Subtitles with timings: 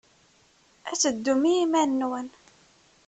[0.91, 2.27] Ad teddum i yiman-nwen.